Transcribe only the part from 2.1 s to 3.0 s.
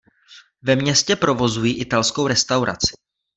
restauraci.